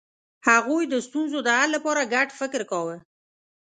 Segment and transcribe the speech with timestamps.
[0.49, 2.95] هغوی د ستونزو د حل لپاره ګډ فکر کاوه.